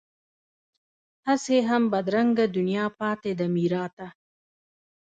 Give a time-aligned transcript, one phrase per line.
[1.27, 4.07] هسې هم بدرنګه دنیا پاتې ده میراته